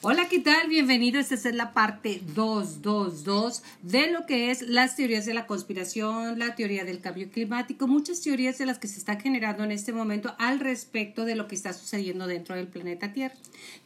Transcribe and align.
Hola, 0.00 0.28
¿qué 0.28 0.38
tal? 0.38 0.68
Bienvenidos. 0.68 1.32
Esta 1.32 1.48
es 1.48 1.56
la 1.56 1.72
parte 1.72 2.22
222 2.36 3.64
de 3.82 4.12
lo 4.12 4.26
que 4.26 4.52
es 4.52 4.62
las 4.62 4.94
teorías 4.94 5.26
de 5.26 5.34
la 5.34 5.48
conspiración, 5.48 6.38
la 6.38 6.54
teoría 6.54 6.84
del 6.84 7.00
cambio 7.00 7.28
climático, 7.30 7.88
muchas 7.88 8.20
teorías 8.20 8.58
de 8.58 8.66
las 8.66 8.78
que 8.78 8.86
se 8.86 9.00
están 9.00 9.18
generando 9.18 9.64
en 9.64 9.72
este 9.72 9.92
momento 9.92 10.36
al 10.38 10.60
respecto 10.60 11.24
de 11.24 11.34
lo 11.34 11.48
que 11.48 11.56
está 11.56 11.72
sucediendo 11.72 12.28
dentro 12.28 12.54
del 12.54 12.68
planeta 12.68 13.12
Tierra. 13.12 13.34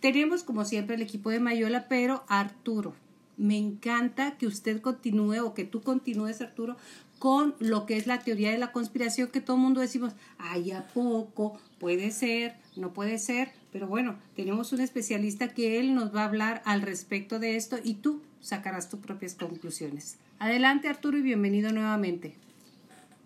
Tenemos, 0.01 0.43
como 0.43 0.67
siempre, 0.67 0.97
el 0.97 1.03
equipo 1.03 1.31
de 1.31 1.41
Mayola, 1.41 1.89
pero 1.89 2.25
Arturo. 2.29 2.95
Me 3.39 3.57
encanta 3.57 4.37
que 4.37 4.47
usted 4.47 4.83
continúe 4.83 5.41
o 5.43 5.55
que 5.55 5.65
tú 5.65 5.81
continúes, 5.81 6.43
Arturo, 6.43 6.77
con 7.19 7.55
lo 7.59 7.87
que 7.87 7.97
es 7.97 8.07
la 8.07 8.19
teoría 8.19 8.51
de 8.51 8.59
la 8.59 8.73
conspiración 8.73 9.29
que 9.29 9.41
todo 9.41 9.57
el 9.57 9.63
mundo 9.63 9.81
decimos, 9.81 10.13
ay, 10.37 10.73
¿a 10.73 10.87
poco? 10.89 11.59
Puede 11.79 12.11
ser, 12.11 12.57
no 12.77 12.93
puede 12.93 13.19
ser, 13.19 13.53
pero 13.71 13.87
bueno, 13.87 14.19
tenemos 14.35 14.73
un 14.73 14.81
especialista 14.81 15.49
que 15.49 15.79
él 15.79 15.95
nos 15.95 16.15
va 16.15 16.23
a 16.23 16.27
hablar 16.27 16.63
al 16.65 16.83
respecto 16.83 17.39
de 17.39 17.57
esto 17.57 17.79
y 17.83 17.95
tú 17.95 18.23
sacarás 18.41 18.89
tus 18.89 19.01
propias 19.01 19.35
conclusiones. 19.35 20.19
Adelante 20.39 20.89
Arturo 20.89 21.19
y 21.19 21.23
bienvenido 21.23 21.73
nuevamente. 21.73 22.37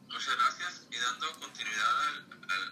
Muchas 0.09 0.37
gracias 0.37 0.87
y 0.91 0.97
dando 0.97 1.41
continuidad 1.41 1.87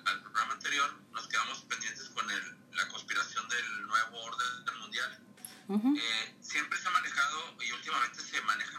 al, 0.07 0.21
programa 0.23 0.53
anterior, 0.55 0.91
nos 1.13 1.27
quedamos 1.29 1.61
pendientes 1.63 2.09
con 2.11 2.27
la 2.27 2.89
conspiración 2.89 3.49
del 3.49 3.87
nuevo 3.87 4.19
orden 4.23 4.81
mundial. 4.81 5.21
Eh, 5.97 6.35
siempre 6.41 6.79
se 6.79 6.89
ha 6.89 6.91
manejado 6.91 7.57
y 7.61 7.73
últimamente 7.73 8.21
se 8.21 8.41
maneja 8.43 8.79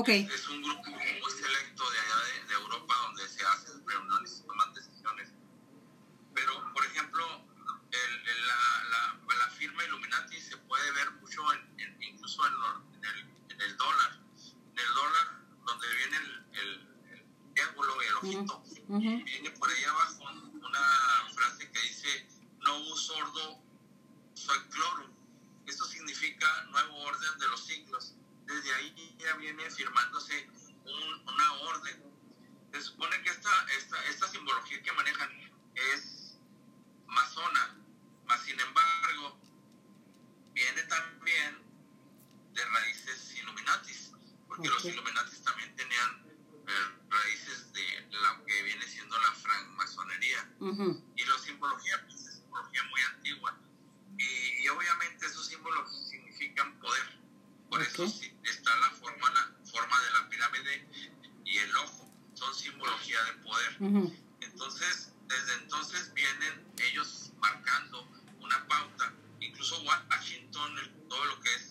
Okay. 0.00 0.26
Es, 0.32 0.48
un 0.48 0.62
grupo 0.62 0.90
muy 0.90 1.30
selecto 1.30 1.90
de 1.90 1.98
allá 1.98 2.16
de, 2.48 2.54
Europa 2.54 2.94
donde 3.02 3.28
se 3.28 3.44
hacen 3.44 3.86
reuniones 3.86 4.40
y 4.40 4.46
toman 4.46 4.72
decisiones. 4.72 5.28
Pero, 6.32 6.72
por 6.72 6.86
ejemplo, 6.86 7.22
el, 7.90 8.46
la, 8.46 8.84
la, 8.88 9.34
la, 9.36 9.50
firma 9.50 9.84
Illuminati 9.84 10.40
se 10.40 10.56
puede 10.56 10.90
ver 10.92 11.10
mucho 11.20 11.42
en, 11.52 12.02
incluso 12.02 12.40
en, 12.46 12.54
el, 13.04 13.18
en 13.50 13.60
el 13.60 13.76
dólar. 13.76 14.18
En 14.72 14.78
el 14.78 14.94
dólar 14.94 15.26
donde 15.66 15.86
viene 15.94 16.16
el, 16.16 16.48
el, 16.60 17.52
triángulo 17.52 18.02
y 18.02 18.06
el 18.06 18.16
ojito, 18.16 18.64
viene 18.88 19.50
por 19.50 19.68
ahí 19.68 19.84
abajo 19.84 20.24
una 20.54 21.28
frase 21.34 21.70
que 21.70 21.80
dice, 21.82 22.26
no 22.60 22.78
uso 22.84 23.16
sordo, 23.16 23.62
soy 24.32 24.58
cloro. 24.70 25.10
Esto 25.66 25.84
significa 25.84 26.46
nuevo 26.70 26.96
orden 27.02 27.38
de 27.38 27.48
los 27.48 27.66
siglos. 27.66 28.14
Desde 28.46 28.74
ahí 28.74 28.90
viene 29.40 29.70
firmándose 29.70 30.48
una 30.84 31.52
orden. 31.54 32.02
Se 32.72 32.82
supone 32.82 33.20
que 33.22 33.30
esta, 33.30 33.50
esta, 33.76 34.04
esta 34.04 34.28
simbología 34.28 34.82
que 34.82 34.92
manejan 34.92 35.30
es 35.74 36.38
masona, 37.06 37.76
mas 38.26 38.40
sin 38.42 38.58
embargo, 38.60 39.40
viene 40.52 40.82
también 40.84 41.58
de 42.52 42.64
raíces 42.64 43.34
illuminatis 43.36 44.10
porque 44.50 44.68
los 44.68 44.84
Illuminatis 44.84 45.42
también 45.44 45.74
tenían 45.76 46.10
eh, 46.66 46.72
raíces 47.08 47.72
de 47.72 48.08
lo 48.10 48.44
que 48.44 48.62
viene 48.64 48.84
siendo 48.86 49.18
la 49.20 49.32
francmasonería. 49.32 50.52
Y 51.16 51.24
la 51.24 51.38
simbología 51.38 52.04
pues, 52.06 52.26
es 52.26 52.34
simbología 52.34 52.82
muy 52.90 53.00
antigua. 53.14 53.56
Y, 54.18 54.68
obviamente 54.68 55.26
esos 55.26 55.46
símbolos 55.46 56.08
significan 56.10 56.78
poder. 56.80 57.20
Por 57.70 57.80
eso 57.80 58.04
está 58.42 58.76
la 58.76 58.90
forma, 58.90 59.30
la 59.30 59.70
forma 59.70 60.02
de 60.02 60.10
la 60.12 60.28
pirámide 60.28 60.88
y 61.44 61.56
el 61.56 61.76
ojo. 61.76 62.10
Son 62.34 62.52
simbología 62.52 63.22
de 63.24 63.32
poder. 63.34 63.76
Entonces, 64.40 65.12
desde 65.28 65.54
entonces 65.62 66.12
vienen 66.12 66.72
ellos 66.78 67.32
marcando 67.38 68.02
una 68.40 68.66
pauta. 68.66 69.14
Incluso 69.70 69.86
Washington, 69.86 70.72
todo 71.08 71.24
lo 71.26 71.40
que 71.40 71.54
es 71.54 71.69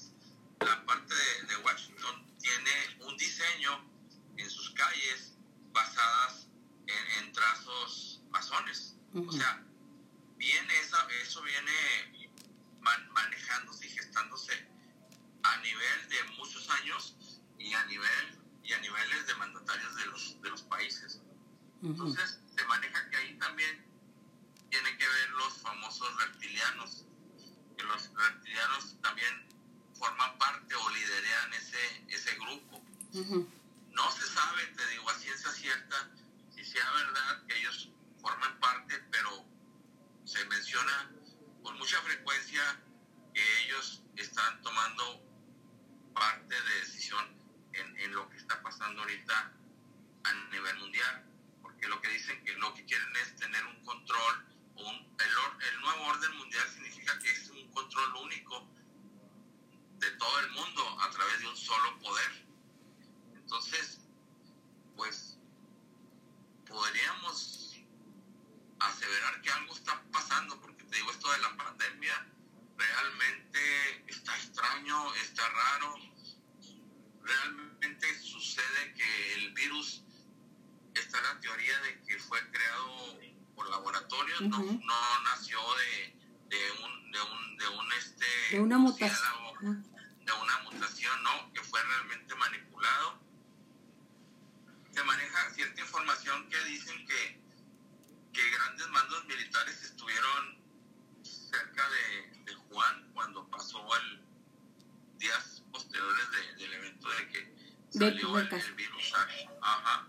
que 107.99 108.21
salió 108.21 108.39
el, 108.39 108.75
virus. 108.75 109.13
Ajá. 109.61 110.07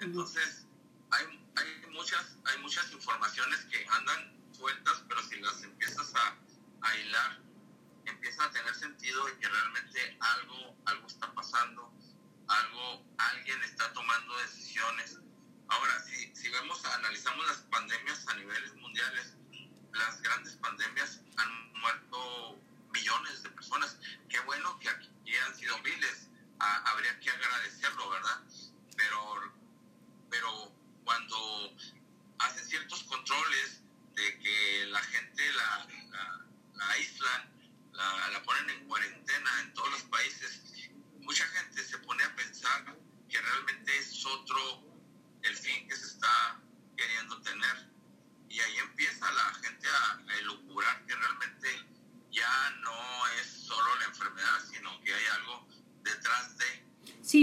Entonces, 0.00 0.61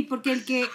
porque 0.10 0.32
el 0.32 0.46
que... 0.46 0.66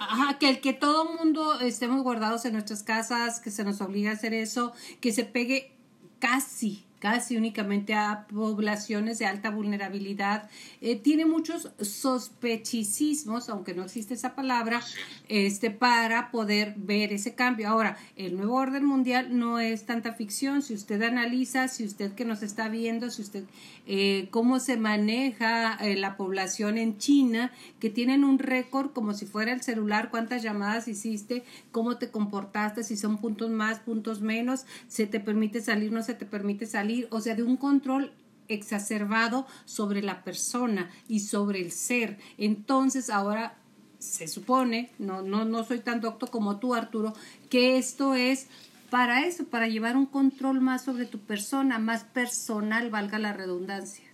Ajá, 0.00 0.38
que 0.38 0.48
el 0.48 0.60
que 0.60 0.72
todo 0.72 1.12
mundo 1.12 1.58
estemos 1.60 2.04
guardados 2.04 2.44
en 2.44 2.52
nuestras 2.52 2.84
casas, 2.84 3.40
que 3.40 3.50
se 3.50 3.64
nos 3.64 3.80
obliga 3.80 4.10
a 4.10 4.14
hacer 4.14 4.32
eso, 4.32 4.72
que 5.00 5.12
se 5.12 5.24
pegue 5.24 5.72
casi 6.20 6.84
casi 6.98 7.36
únicamente 7.36 7.94
a 7.94 8.26
poblaciones 8.32 9.18
de 9.18 9.26
alta 9.26 9.50
vulnerabilidad, 9.50 10.48
eh, 10.80 10.96
tiene 10.96 11.26
muchos 11.26 11.70
sospechicismos, 11.80 13.48
aunque 13.48 13.74
no 13.74 13.84
existe 13.84 14.14
esa 14.14 14.34
palabra, 14.34 14.80
este, 15.28 15.70
para 15.70 16.30
poder 16.30 16.74
ver 16.76 17.12
ese 17.12 17.34
cambio. 17.34 17.68
Ahora, 17.68 17.96
el 18.16 18.36
nuevo 18.36 18.56
orden 18.56 18.84
mundial 18.84 19.38
no 19.38 19.60
es 19.60 19.86
tanta 19.86 20.12
ficción. 20.12 20.62
Si 20.62 20.74
usted 20.74 21.00
analiza, 21.02 21.68
si 21.68 21.84
usted 21.84 22.12
que 22.12 22.24
nos 22.24 22.42
está 22.42 22.68
viendo, 22.68 23.10
si 23.10 23.22
usted 23.22 23.44
eh, 23.86 24.28
cómo 24.30 24.58
se 24.58 24.76
maneja 24.76 25.74
eh, 25.74 25.96
la 25.96 26.16
población 26.16 26.78
en 26.78 26.98
China, 26.98 27.52
que 27.78 27.90
tienen 27.90 28.24
un 28.24 28.38
récord 28.38 28.90
como 28.92 29.14
si 29.14 29.26
fuera 29.26 29.52
el 29.52 29.62
celular, 29.62 30.10
cuántas 30.10 30.42
llamadas 30.42 30.88
hiciste, 30.88 31.44
cómo 31.70 31.96
te 31.96 32.10
comportaste, 32.10 32.82
si 32.82 32.96
son 32.96 33.18
puntos 33.18 33.50
más, 33.50 33.78
puntos 33.78 34.20
menos, 34.20 34.66
se 34.88 35.06
te 35.06 35.20
permite 35.20 35.60
salir, 35.60 35.92
no 35.92 36.02
se 36.02 36.14
te 36.14 36.26
permite 36.26 36.66
salir 36.66 36.87
o 37.10 37.20
sea, 37.20 37.34
de 37.34 37.42
un 37.42 37.56
control 37.56 38.12
exacerbado 38.48 39.46
sobre 39.64 40.02
la 40.02 40.24
persona 40.24 40.90
y 41.08 41.20
sobre 41.20 41.60
el 41.60 41.72
ser. 41.72 42.18
Entonces, 42.38 43.10
ahora 43.10 43.56
se 43.98 44.28
supone, 44.28 44.92
no, 44.98 45.22
no, 45.22 45.44
no 45.44 45.64
soy 45.64 45.80
tan 45.80 46.00
docto 46.00 46.28
como 46.28 46.58
tú, 46.58 46.74
Arturo, 46.74 47.14
que 47.50 47.78
esto 47.78 48.14
es 48.14 48.46
para 48.90 49.26
eso, 49.26 49.44
para 49.44 49.68
llevar 49.68 49.96
un 49.96 50.06
control 50.06 50.60
más 50.60 50.84
sobre 50.84 51.04
tu 51.04 51.20
persona, 51.20 51.78
más 51.78 52.04
personal, 52.04 52.90
valga 52.90 53.18
la 53.18 53.32
redundancia. 53.32 54.04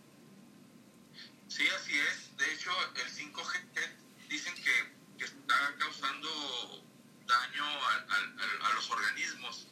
Sí, 1.48 1.62
así 1.80 1.92
es. 1.92 2.36
De 2.36 2.52
hecho, 2.52 2.70
el 2.96 3.32
5G 3.32 3.54
dicen 4.28 4.54
que, 4.56 5.18
que 5.18 5.24
está 5.24 5.54
causando 5.78 6.28
daño 7.26 7.64
a, 7.64 8.68
a 8.68 8.74
los 8.74 8.90
organismos. 8.90 9.68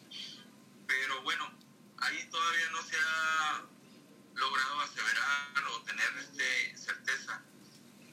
Pero 0.86 1.22
bueno, 1.22 1.50
ahí 1.98 2.28
todavía 2.42 2.70
no 2.70 2.82
se 2.82 2.96
ha 2.98 3.62
logrado 4.34 4.80
aseverar 4.80 5.64
o 5.70 5.82
tener 5.82 6.16
este, 6.18 6.76
certeza, 6.76 7.40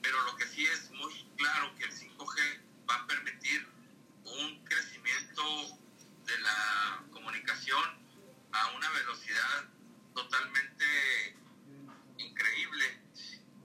pero 0.03 0.21
lo 0.21 0.35
que 0.35 0.45
sí 0.45 0.67
es 0.67 0.91
muy 0.91 1.25
claro 1.35 1.73
que 1.75 1.85
el 1.85 1.91
5G 1.91 2.61
va 2.87 2.95
a 2.95 3.07
permitir 3.07 3.67
un 4.25 4.63
crecimiento 4.65 5.43
de 6.27 6.37
la 6.41 7.03
comunicación 7.11 7.83
a 8.51 8.67
una 8.75 8.89
velocidad 8.91 9.65
totalmente 10.13 11.35
increíble 12.19 13.01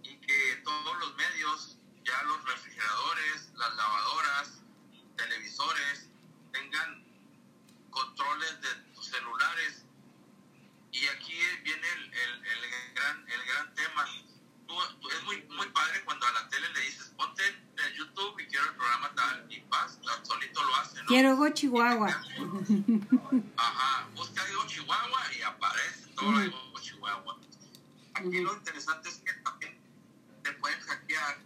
y 0.03 0.17
que 0.17 0.63
todos 0.65 0.99
los 0.99 1.15
medios, 1.17 1.77
ya 2.05 2.23
los 2.23 2.43
refrigeradores, 2.43 3.51
las 3.57 3.75
lavadoras, 3.75 4.63
televisores, 5.17 6.09
tengan 6.53 7.05
controles 7.91 8.63
de 8.63 8.75
tus 8.95 9.07
celulares 9.09 9.84
y 10.95 11.09
aquí 11.09 11.35
viene 11.65 11.87
el, 11.89 12.05
el, 12.05 12.45
el 12.45 12.95
gran, 12.95 13.25
el 13.29 13.45
gran 13.47 13.75
tema. 13.75 14.07
es 14.07 15.23
muy, 15.25 15.43
muy 15.57 15.69
padre 15.71 16.05
cuando 16.05 16.25
a 16.25 16.33
la 16.33 16.49
tele 16.49 16.69
le 16.73 16.81
dices, 16.83 17.13
ponte 17.17 17.43
en 17.49 17.95
YouTube 17.95 18.39
y 18.39 18.47
quiero 18.47 18.65
el 18.67 18.77
programa 18.77 19.13
tal, 19.17 19.53
y 19.53 19.61
vas, 19.69 19.99
solito 20.23 20.63
lo 20.63 20.77
hace, 20.77 21.03
¿no? 21.03 21.09
Quiero 21.09 21.37
Go 21.37 21.51
Chihuahua. 21.51 22.09
Ajá, 23.57 24.09
busca 24.15 24.43
Go 24.55 24.67
Chihuahua 24.69 25.35
y 25.37 25.43
aparece 25.43 26.07
todo 26.15 26.31
lo 26.31 26.39
de 26.39 26.49
Go 26.49 26.81
Chihuahua. 26.81 27.41
Aquí 28.15 28.41
lo 28.41 28.55
interesante 28.55 29.09
es 29.09 29.17
que 29.17 29.33
también 29.33 29.77
te 30.45 30.53
pueden 30.53 30.81
hackear 30.81 31.39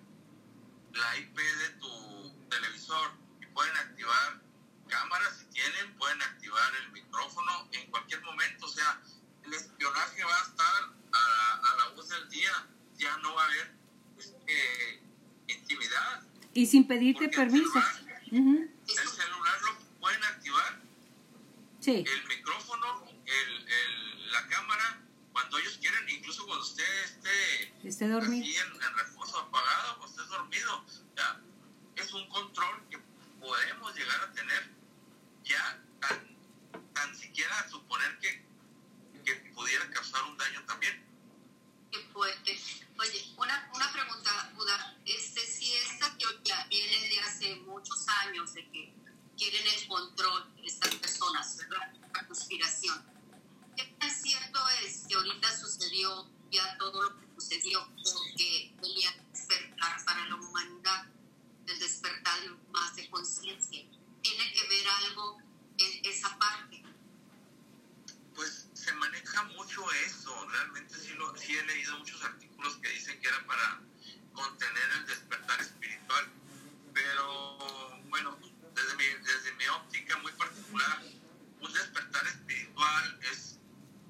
la 0.93 1.17
IP 1.17 1.37
de 1.39 1.69
tu 1.81 2.49
televisor 2.51 3.13
y 3.41 3.47
pueden 3.47 3.75
activar 3.79 4.43
cámaras 4.89 5.39
si 5.39 5.47
tienen, 5.47 5.97
pueden 5.97 6.21
activar 6.21 6.75
el 6.83 6.93
micrófono 6.93 7.69
en 7.73 7.91
cualquier 7.91 8.21
momento, 8.23 8.67
o 8.67 8.69
sea, 8.69 9.01
el 9.53 9.55
espionaje 9.79 10.25
va 10.25 10.37
a 10.37 10.43
estar 10.43 10.91
a, 11.13 11.77
la 11.77 11.95
luz 11.95 12.09
del 12.09 12.29
día, 12.29 12.67
ya 12.97 13.17
no 13.19 13.35
va 13.35 13.43
a 13.43 13.47
haber 13.47 13.75
este, 14.19 15.03
intimidad. 15.47 16.23
Y 16.53 16.67
sin 16.67 16.89
pedirte 16.89 17.29
permiso. 17.29 17.81
El 18.31 18.69
celular, 18.89 19.63
lo 19.63 19.79
pueden 20.01 20.25
activar. 20.25 20.83
Sí. 21.79 22.05
El 22.05 22.27
micrófono, 22.27 23.07
el, 23.25 23.69
el, 23.69 24.33
la 24.33 24.47
cámara, 24.49 25.01
cuando 25.33 25.59
ellos 25.59 25.79
quieren, 25.81 26.09
incluso 26.09 26.45
cuando 26.45 26.65
usted 26.65 27.05
esté, 27.05 27.89
esté 27.89 28.09
dormido. 28.09 28.45
Así 28.45 28.57
en, 28.57 28.83
en, 28.83 28.97
reposo 28.97 29.39
apagado, 29.39 30.01
o 30.01 30.07
esté 30.07 30.23
dormido. 30.23 30.85
Ya, 31.17 31.41
es 31.95 32.13
un 32.13 32.29
control 32.29 32.83
que 32.91 32.99
podemos 33.39 33.95
llegar 33.95 34.21
a 34.23 34.33
tener 34.33 34.71
ya 35.45 35.81
tan, 36.01 36.37
tan 36.93 37.17
siquiera 37.17 37.69
suponer 37.69 38.19
que 38.19 38.38
causar 40.11 40.31
un 40.31 40.37
daño 40.37 40.65
también. 40.67 41.05
Qué 41.91 41.99
fuerte. 42.13 42.61
Oye, 42.99 43.33
una, 43.37 43.71
una 43.75 43.93
pregunta, 43.93 44.53
Buda. 44.55 44.97
Este, 45.05 45.41
si 45.41 45.73
esta 45.75 46.17
teoría 46.17 46.67
viene 46.69 47.09
de 47.09 47.21
hace 47.21 47.57
muchos 47.57 48.07
años, 48.27 48.53
de 48.55 48.69
que 48.71 48.93
quieren 49.37 49.67
el 49.67 49.89
control 49.89 50.55
de 50.57 50.67
estas 50.67 50.95
personas, 50.97 51.59
la 51.71 52.27
conspiración, 52.27 53.03
¿qué 53.77 53.85
tan 53.99 54.11
cierto 54.11 54.59
es 54.83 55.07
que 55.09 55.15
ahorita 55.15 55.57
sucedió 55.57 56.31
ya 56.51 56.77
todo 56.79 57.03
lo 57.03 57.17
que 57.19 57.27
sucedió 57.35 57.87
porque 58.13 58.75
venía 58.81 59.11
despertar 59.33 60.05
para 60.05 60.29
la 60.29 60.35
humanidad, 60.35 61.07
el 61.67 61.79
despertar 61.79 62.39
más 62.71 62.97
de 62.97 63.09
conciencia? 63.11 63.85
¿Tiene 64.23 64.53
que 64.53 64.69
ver 64.69 64.87
algo 64.89 65.39
en 65.79 66.05
esa 66.05 66.37
parte? 66.39 66.78
Maneja 69.39 69.57
mucho 69.57 69.83
eso. 70.07 70.49
Realmente 70.51 70.95
sí, 70.95 71.15
lo, 71.15 71.37
sí 71.37 71.57
he 71.57 71.67
leído 71.67 71.97
muchos 71.99 72.23
artículos 72.25 72.77
que 72.79 72.89
dicen 72.91 73.21
que 73.21 73.29
era 73.29 73.47
para 73.47 73.81
contener 74.33 74.91
el 74.99 75.07
despertar 75.07 75.61
espiritual. 75.61 76.25
Pero 76.93 78.01
bueno, 78.09 78.37
desde 78.75 78.97
mi, 78.97 79.05
desde 79.05 79.53
mi 79.55 79.67
óptica 79.69 80.17
muy 80.19 80.33
particular, 80.33 81.03
un 81.61 81.73
despertar 81.73 82.27
espiritual 82.27 83.21
es 83.33 83.61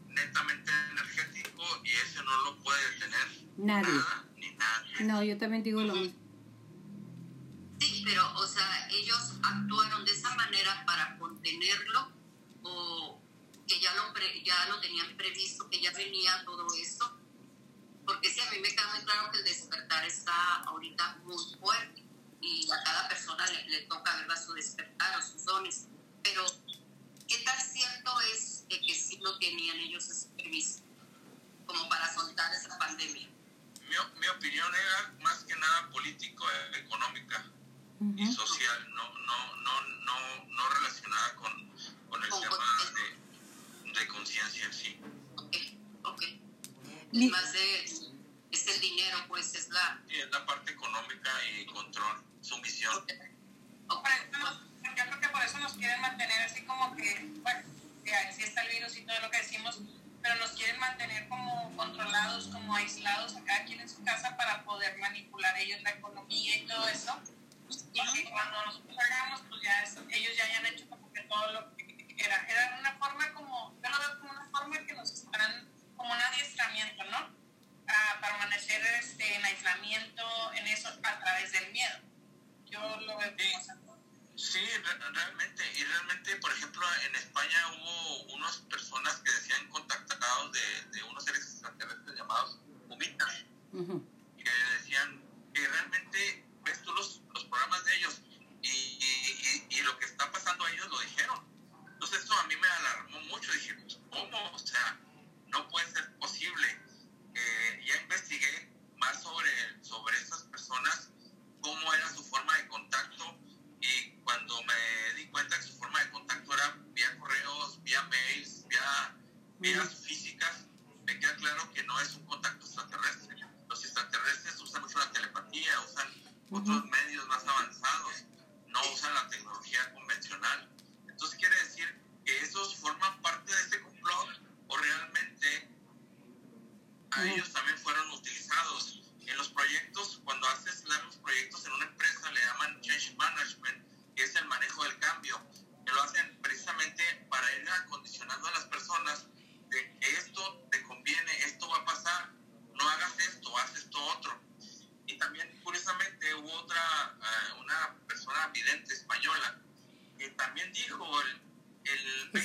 netamente 0.09 0.71
energético 0.93 1.65
y 1.85 1.93
ese 1.93 2.23
no 2.23 2.43
lo 2.45 2.59
puede 2.63 2.91
detener 2.93 3.29
nadie. 3.57 3.93
nada 3.93 4.25
ni 4.37 4.51
nadie. 4.53 5.05
No, 5.05 5.23
yo 5.23 5.37
también 5.39 5.63
digo 5.63 5.83
lo 5.83 5.95
mismo. 5.95 6.28
Que 15.79 15.85
ya 15.85 15.93
venía 15.93 16.43
todo 16.45 16.67
esto, 16.75 17.17
porque 18.05 18.31
sí, 18.31 18.41
a 18.41 18.51
mí 18.51 18.59
me 18.61 18.69
queda 18.69 18.95
muy 18.95 19.05
claro 19.05 19.31
que 19.31 19.39
el 19.39 19.45
despertar 19.45 20.05
está 20.05 20.55
ahorita 20.67 21.19
muy 21.23 21.37
fuerte 21.61 22.03
y 22.41 22.69
a 22.71 22.83
cada 22.83 23.09
persona 23.09 23.47
le, 23.47 23.83
toca 23.83 24.17
ver 24.17 24.39
su 24.39 24.53
despertar 24.55 25.19
o 25.19 25.23
sus 25.23 25.45
dones, 25.45 25.87
pero 26.23 26.45
¿qué 27.29 27.39
tan 27.39 27.61
cierto 27.61 28.11
es 28.33 28.65
que 28.69 28.95
sí 28.95 29.19
lo 29.23 29.39
tenían 29.39 29.79
ellos 29.79 30.27
previsto 30.37 30.83
como 31.67 31.89
para 31.89 32.13
soltar 32.13 32.53
esa 32.53 32.77
pandemia? 32.79 33.29
Mi, 33.83 34.21
mi 34.21 34.29
opinión 34.29 34.75
era 34.75 35.15
más 35.21 35.45
que 35.45 35.55
nada 35.55 35.91
político, 35.91 36.45
eh, 36.51 36.79
económica 36.85 37.45
y 38.17 38.33
social, 38.33 38.95
no, 38.95 39.13
no, 39.13 39.57
no, 39.57 39.81
no, 39.83 40.45
no 40.47 40.69
relacionada 40.71 41.35
con, 41.37 41.53
con 42.09 42.23
el 42.23 42.31
tema 42.31 42.57
de 42.95 43.29
de 43.99 44.09
conciencia 44.09 44.73
sí. 44.73 45.01
Li 47.13 47.29
más 47.31 47.53
de 47.53 47.85
es 48.51 48.67
el 48.67 48.81
dinero, 48.81 49.19
pues 49.29 49.55
es 49.55 49.69
la... 49.69 50.01
Sí, 50.09 50.19
es 50.19 50.31
la 50.31 50.45
parte 50.47 50.73
económica 50.73 51.31
y 51.45 51.67
control, 51.67 52.23
su 52.41 52.57
misión. 52.59 52.97
Okay. 52.97 53.17
Okay. 53.89 54.13
Yo 54.97 55.05
creo 55.05 55.21
que 55.21 55.29
por 55.29 55.43
eso 55.43 55.59
nos 55.59 55.75
quieren 55.75 56.01
mantener 56.01 56.43
así 56.43 56.65
como 56.65 56.97
que, 56.97 57.31
bueno, 57.43 57.61
ya, 58.05 58.23
está 58.23 58.63
el 58.63 58.69
virus 58.71 58.97
y 58.97 59.03
todo 59.03 59.21
lo 59.21 59.31
que 59.31 59.39
decimos, 59.39 59.81
pero 60.23 60.35
nos 60.37 60.51
quieren 60.53 60.79
mantener 60.81 61.29
como 61.29 61.77
controlados, 61.77 62.49
como 62.49 62.75
aislados 62.75 63.37
a 63.37 63.45
cada 63.45 63.65
quien 63.65 63.81
en 63.81 63.89
su 63.89 64.03
casa 64.03 64.37
para 64.37 64.65
poder 64.65 64.99
manipular 64.99 65.57
ellos 65.59 65.83
la 65.83 65.91
economía 65.91 66.57
y 66.57 66.67
todo 66.67 66.89
eso. 66.89 67.21
Y 67.93 68.13
que 68.13 68.31
cuando 68.31 68.65
nosotros 68.65 68.97
hagamos, 68.99 69.43
pues 69.49 69.63
ya 69.63 69.83
es, 69.83 69.97
ellos 70.11 70.37
ya 70.37 70.45
hayan 70.45 70.67
hecho 70.67 70.89
como 70.89 71.13
que 71.13 71.21
todo 71.23 71.53
lo 71.53 71.77
que 71.77 72.15
era. 72.17 72.47
Era 72.49 72.79
una 72.81 72.93
forma 72.99 73.33
como, 73.35 73.79
yo 73.83 73.91
lo 73.91 73.99
veo 73.99 74.21
como 74.21 74.33
una 74.33 74.49
forma 74.51 74.87
que 74.87 74.95
nos 74.95 75.13
están 75.13 75.68
como 75.99 76.15
un 76.15 76.21
adiestramiento, 76.21 77.05
¿no? 77.05 77.19
A 77.89 78.21
permanecer 78.21 78.81
este, 79.01 79.35
en 79.35 79.45
aislamiento, 79.45 80.53
en 80.55 80.67
eso, 80.69 80.89
a 80.89 81.19
través 81.19 81.53
del 81.53 81.71
miedo. 81.73 81.99
Yo 82.67 82.81
lo 83.01 83.19
veo 83.19 83.35
como. 83.37 83.99
Sí, 84.37 84.65
realmente. 85.13 85.65
Y 85.77 85.85
realmente, 85.85 86.37
por 86.37 86.53
ejemplo, 86.53 86.87
en 87.07 87.17
España 87.17 87.59
hubo 87.73 88.35
unas 88.35 88.59
personas 88.59 89.17
que 89.17 89.33
decían 89.33 89.69
contactados 89.69 90.53
de, 90.53 90.85
de 90.93 91.03
unos 91.03 91.25
seres 91.25 91.43
extraterrestres 91.43 92.17
llamados 92.17 92.59
humitas, 92.89 93.45
uh 93.73 94.01
que 94.39 94.51
decían 94.79 95.21
que 95.53 95.67
realmente 95.67 96.38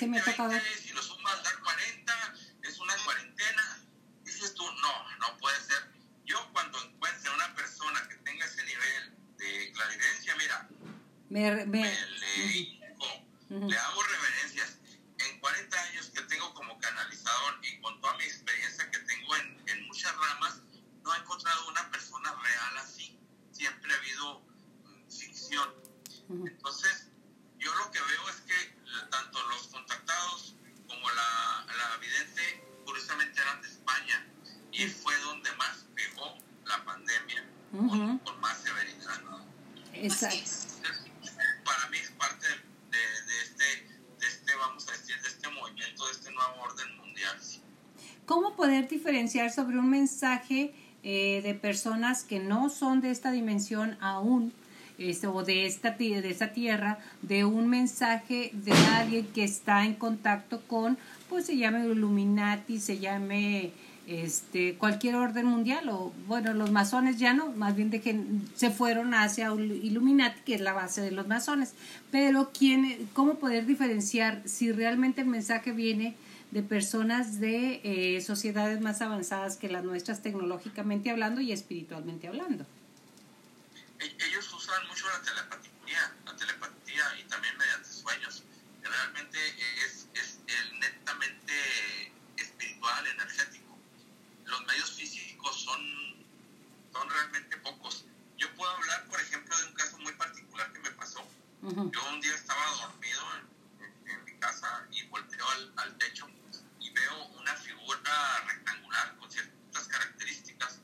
Ese 0.04 0.10
me 0.12 0.20
ha 0.20 0.24
tocado. 0.24 0.50
2020, 0.52 0.82
si 0.82 0.94
lo 0.94 1.02
sumas 1.02 1.44
dar 1.44 1.60
40, 1.60 2.14
es 2.64 2.80
una 2.80 2.94
cuarentena. 3.06 3.80
Dices 4.24 4.54
tú, 4.54 4.64
no, 4.64 5.18
no 5.20 5.38
puede 5.38 5.60
ser. 5.62 5.82
Yo 6.26 6.38
cuando 6.54 6.82
encuentre 6.84 7.30
una 7.32 7.54
persona 7.56 8.08
que 8.10 8.16
tenga 8.18 8.46
ese 8.46 8.64
nivel 8.64 9.18
de 9.38 9.72
claridencia, 9.74 10.36
mira, 10.38 10.68
Me, 11.30 11.52
me- 11.52 11.66
me 11.66 11.98
Exacto. 40.04 40.52
Para 41.64 41.90
mí 41.90 41.98
es 41.98 42.12
parte 42.12 42.46
de, 42.48 42.98
de 42.98 43.42
este, 43.42 43.64
de 44.20 44.28
este, 44.28 44.56
vamos 44.56 44.88
a 44.90 44.92
decir, 44.92 45.16
de 45.22 45.30
este 45.30 45.50
movimiento, 45.50 46.06
de 46.06 46.12
este 46.12 46.32
nuevo 46.32 46.62
orden 46.62 46.98
mundial. 46.98 47.38
¿Cómo 48.26 48.56
poder 48.56 48.88
diferenciar 48.88 49.52
sobre 49.52 49.80
un 49.80 49.90
mensaje 49.90 50.74
eh, 51.04 51.42
de 51.44 51.54
personas 51.54 52.24
que 52.24 52.40
no 52.40 52.70
son 52.70 53.02
de 53.02 53.12
esta 53.12 53.32
dimensión 53.32 53.98
aún, 54.02 54.54
este, 54.98 55.28
o 55.28 55.44
de 55.44 55.66
esta, 55.66 55.92
de 55.92 56.30
esta 56.30 56.54
tierra, 56.54 57.00
de 57.22 57.46
un 57.46 57.68
mensaje 57.68 58.52
de 58.54 58.72
alguien 58.72 59.26
que 59.28 59.44
está 59.44 59.86
en 59.86 59.96
contacto 59.96 60.62
con, 60.68 60.98
pues 61.30 61.46
se 61.46 61.58
llame 61.58 61.86
Illuminati, 61.86 62.80
se 62.80 63.00
llame 63.00 63.72
este 64.06 64.76
cualquier 64.76 65.16
orden 65.16 65.46
mundial 65.46 65.88
o 65.90 66.12
bueno 66.28 66.54
los 66.54 66.72
masones 66.72 67.18
ya 67.20 67.34
no 67.34 67.52
más 67.54 67.76
bien 67.76 67.90
de 67.90 68.02
que 68.02 68.22
se 68.54 68.70
fueron 68.70 69.14
hacia 69.14 69.54
Illuminati 69.54 70.42
que 70.42 70.56
es 70.56 70.62
la 70.62 70.74
base 70.74 71.00
de 71.02 71.12
los 71.12 71.26
masones 71.28 71.74
pero 72.12 72.52
quién 72.58 73.08
cómo 73.14 73.36
poder 73.36 73.66
diferenciar 73.66 74.42
si 74.46 74.74
realmente 74.74 75.22
el 75.22 75.28
mensaje 75.28 75.72
viene 75.72 76.16
de 76.54 76.62
personas 76.62 77.40
de 77.40 77.82
eh, 77.84 78.22
sociedades 78.22 78.80
más 78.80 79.02
avanzadas 79.02 79.58
que 79.58 79.70
las 79.70 79.84
nuestras 79.84 80.22
tecnológicamente 80.22 81.10
hablando 81.10 81.42
y 81.42 81.52
espiritualmente 81.52 82.28
hablando. 82.28 82.64
E- 84.00 84.14
usan 84.56 84.88
mucho 84.88 85.08
la 85.08 85.22
telepatía, 85.24 86.14
la 86.26 86.36
telepatía 86.36 87.04
y 87.20 87.24
también 87.28 87.58
mediante 87.58 87.90
sueños. 87.90 88.44
que 88.82 88.88
Realmente 88.88 89.40
es, 89.84 90.08
es 90.14 90.40
el 90.46 90.80
netamente 90.80 91.54
espiritual, 92.38 93.08
energético. 93.08 93.76
Los 94.46 94.66
medios 94.68 94.92
físicos 94.92 95.60
son, 95.60 95.82
son 96.92 97.10
realmente 97.10 97.58
pocos. 97.58 98.06
Yo 98.38 98.48
puedo 98.56 98.72
hablar, 98.72 99.06
por 99.08 99.20
ejemplo, 99.20 99.58
de 99.58 99.66
un 99.66 99.74
caso 99.74 99.98
muy 100.00 100.14
particular 100.14 100.72
que 100.72 100.80
me 100.82 100.92
Yo 101.76 102.10
un 102.10 102.22
día 102.22 102.36
estaba 102.36 102.62
dormido 102.82 103.22
en, 103.36 103.84
en- 103.86 104.10
en 104.10 104.26
mi 104.26 104.34
casa 104.38 104.86
y 104.92 105.04
volteo 105.08 105.48
al, 105.50 105.74
al 105.78 105.98
techo 105.98 106.28
y 106.80 106.90
veo 106.92 107.26
una 107.40 107.56
figura 107.56 108.42
rectangular 108.48 109.16
con 109.18 109.32
ciertas 109.32 109.88
características. 109.88 110.82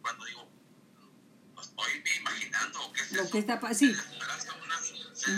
Cuando 0.00 0.24
digo, 0.24 0.50
lo 1.54 1.60
estoy 1.60 2.02
imaginando, 2.20 2.80
¿o 2.86 2.92
¿qué 2.92 3.02
es 3.02 3.12
Lo 3.12 3.22
eso? 3.22 3.30
que 3.32 3.38
está 3.38 3.60
pa- 3.60 3.74
sí. 3.74 3.94
Se 3.94 4.00
desplaza, 4.02 4.52
a 4.52 4.64
una, 4.64 4.78
se 5.14 5.30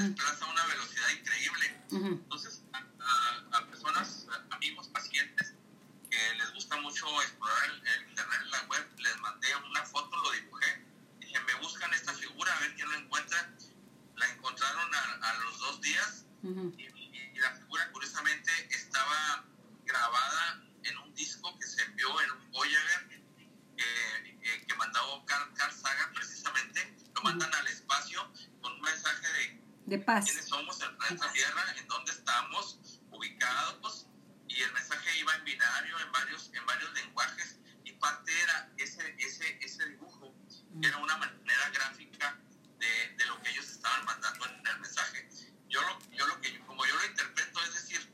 mandan 27.43 27.61
al 27.61 27.67
espacio 27.69 28.33
con 28.61 28.73
un 28.73 28.81
mensaje 28.81 29.27
de 29.33 29.63
De 29.87 29.99
paz. 29.99 30.25
quiénes 30.25 30.49
somos 30.49 30.81
el 30.81 30.97
planeta 30.97 31.33
Tierra, 31.33 31.65
en 31.77 31.89
dónde 31.89 32.13
estamos 32.13 32.79
ubicados 33.11 34.07
y 34.49 34.61
el 34.63 34.73
mensaje 34.73 35.19
iba 35.19 35.35
en 35.35 35.45
binario, 35.45 35.99
en 35.99 36.13
varios, 36.13 36.51
en 36.55 36.67
varios 36.67 36.93
lenguajes. 36.93 37.59
Y 37.85 37.93
parte 37.93 38.31
era 38.43 38.71
ese, 38.77 39.15
ese, 39.19 39.59
ese 39.63 39.87
dibujo, 39.87 40.35
que 40.81 40.89
era 40.89 40.99
una 40.99 41.17
manera 41.17 41.71
gráfica 41.71 42.39
de, 42.79 43.15
de 43.17 43.27
lo 43.27 43.41
que 43.41 43.51
ellos 43.51 43.67
estaban 43.69 44.05
mandando 44.05 44.47
en 44.47 44.67
el 44.67 44.81
mensaje. 44.81 45.29
Yo 45.69 45.81
lo, 45.81 45.99
yo 46.11 46.27
lo 46.27 46.41
que, 46.41 46.61
como 46.67 46.85
yo 46.87 46.95
lo 46.97 47.07
interpreto, 47.07 47.61
es 47.65 47.75
decir, 47.75 48.13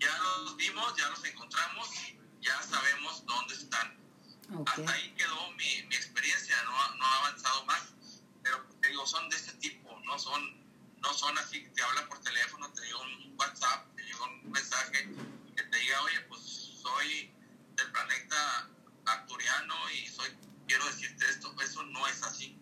ya 0.00 0.18
los 0.18 0.56
vimos, 0.56 0.96
ya 0.96 1.08
los 1.08 1.24
encontramos, 1.24 1.88
ya 2.40 2.60
sabemos 2.62 3.24
dónde 3.24 3.54
están. 3.54 3.96
Hasta 4.66 4.92
ahí 4.92 5.13
así 11.38 11.62
que 11.62 11.70
te 11.70 11.82
habla 11.82 12.06
por 12.08 12.18
teléfono, 12.18 12.70
te 12.72 12.82
llega 12.82 13.00
un 13.00 13.34
WhatsApp, 13.38 13.94
te 13.96 14.02
llega 14.02 14.24
un 14.24 14.50
mensaje 14.50 15.08
que 15.56 15.62
te 15.62 15.78
diga, 15.78 16.02
oye, 16.02 16.20
pues 16.28 16.40
soy 16.82 17.32
del 17.76 17.90
planeta 17.90 18.70
arturiano 19.06 19.74
y 19.90 20.06
soy, 20.08 20.28
quiero 20.66 20.84
decirte 20.86 21.24
esto, 21.30 21.54
eso 21.62 21.82
no 21.84 22.06
es 22.06 22.22
así. 22.22 22.58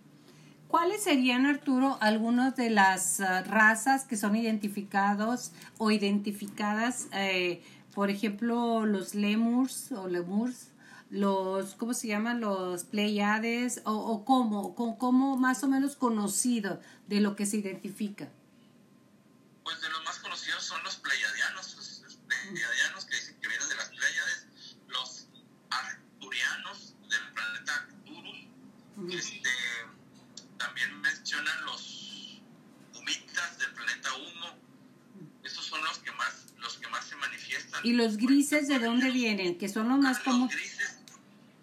¿Cuáles 0.69 1.02
serían, 1.02 1.45
Arturo, 1.45 1.99
algunas 2.00 2.57
de 2.57 2.71
las 2.71 3.21
ah, 3.21 3.42
razas 3.42 4.04
que 4.04 4.16
son 4.16 4.37
identificados 4.37 5.52
o 5.76 5.90
identificadas, 5.90 7.09
eh, 7.12 7.62
por 7.95 8.11
ejemplo, 8.11 8.87
los 8.87 9.14
lemurs 9.14 9.92
o 9.92 10.09
lemurs, 10.09 10.69
los, 11.11 11.75
¿cómo 11.75 11.92
se 11.92 12.09
llaman? 12.09 12.40
Los 12.40 12.85
pleiades, 12.85 13.83
o, 13.85 13.92
o 13.92 14.25
cómo, 14.25 14.75
cómo, 14.75 14.97
cómo 14.97 15.37
más 15.37 15.62
o 15.62 15.69
menos 15.69 15.95
conocido 15.95 16.81
de 17.07 17.21
lo 17.21 17.37
que 17.37 17.45
se 17.45 17.59
identifica? 17.59 18.31
Este, 29.16 29.49
también 30.59 31.00
mencionan 31.00 31.64
los 31.64 32.40
humitas 32.95 33.59
del 33.59 33.73
planeta 33.75 34.14
Humo, 34.14 34.59
esos 35.42 35.64
son 35.66 35.83
los 35.85 35.99
que 35.99 36.12
más, 36.12 36.47
los 36.59 36.76
que 36.78 36.88
más 36.88 37.04
se 37.04 37.16
manifiestan. 37.16 37.81
¿Y 37.85 37.92
los 37.95 38.16
grises 38.16 38.69
de 38.69 38.78
dónde 38.78 39.11
vienen? 39.11 39.59
Que 39.59 39.69
son 39.69 39.88
los 39.88 39.99
más 39.99 40.19
comunes. 40.21 40.54
Grises, 40.54 40.99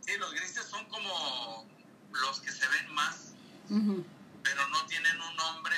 sí, 0.06 0.12
los 0.18 0.32
grises 0.34 0.66
son 0.66 0.86
como 0.90 1.68
los 2.12 2.42
que 2.42 2.52
se 2.52 2.68
ven 2.68 2.94
más, 2.94 3.34
Ujú. 3.70 4.06
pero 4.44 4.68
no 4.70 4.86
tienen 4.88 5.16
un 5.22 5.36
nombre 5.38 5.76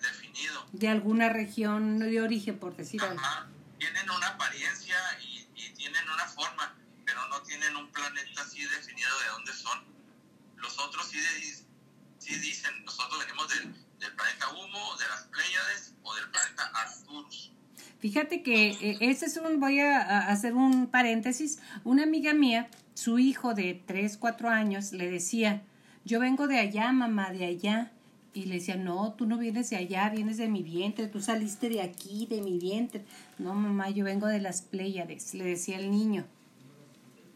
definido. 0.00 0.66
De 0.72 0.88
alguna 0.88 1.28
región 1.28 1.98
de 1.98 2.20
origen, 2.22 2.58
por 2.58 2.76
decir 2.76 3.02
algo. 3.02 3.20
Ajá. 3.20 3.46
Tienen 3.78 4.08
una 4.08 4.28
apariencia 4.28 4.96
y, 5.22 5.46
y 5.54 5.70
tienen 5.74 6.08
una 6.08 6.26
forma, 6.26 6.74
pero 7.04 7.26
no 7.28 7.42
tienen 7.42 7.76
un 7.76 7.90
planeta 7.92 8.40
así 8.42 8.64
definido 8.64 9.10
de 9.20 9.26
dónde 9.28 9.52
son. 9.52 9.84
Los 10.56 10.78
otros 10.78 11.06
sí, 11.08 11.18
de- 11.20 11.64
sí 12.18 12.34
dicen, 12.38 12.84
nosotros 12.86 13.18
venimos 13.20 13.48
del, 13.50 13.74
del 13.98 14.14
planeta 14.16 14.48
Humo, 14.50 14.96
de 14.96 15.06
las 15.08 15.24
Pléyades 15.24 15.92
o 16.02 16.14
del 16.14 16.30
planeta 16.30 16.64
Arcturus. 16.74 17.50
Fíjate 18.04 18.42
que 18.42 18.72
eh, 18.82 18.98
ese 19.00 19.24
es 19.24 19.38
un, 19.38 19.60
voy 19.60 19.80
a, 19.80 20.28
hacer 20.28 20.52
un 20.52 20.88
paréntesis, 20.88 21.58
una 21.84 22.02
amiga 22.02 22.34
mía, 22.34 22.68
su 22.92 23.18
hijo 23.18 23.54
de 23.54 23.80
3, 23.86 24.18
4 24.18 24.50
años, 24.50 24.92
le 24.92 25.10
decía, 25.10 25.62
yo 26.04 26.20
vengo 26.20 26.46
de 26.46 26.58
allá, 26.58 26.92
mamá, 26.92 27.32
de 27.32 27.46
allá. 27.46 27.92
Y 28.34 28.44
le 28.44 28.56
decía, 28.56 28.76
no, 28.76 29.14
tú 29.14 29.24
no 29.24 29.38
vienes 29.38 29.70
de 29.70 29.76
allá, 29.76 30.10
vienes 30.10 30.36
de 30.36 30.48
mi 30.48 30.62
vientre, 30.62 31.06
tú 31.06 31.22
saliste 31.22 31.70
de 31.70 31.80
aquí, 31.80 32.26
de 32.28 32.42
mi 32.42 32.58
vientre. 32.58 33.06
No, 33.38 33.54
mamá, 33.54 33.88
yo 33.88 34.04
vengo 34.04 34.26
de 34.26 34.38
las 34.38 34.60
Pléyades, 34.60 35.32
le 35.32 35.44
decía 35.44 35.78
el 35.78 35.90
niño. 35.90 36.26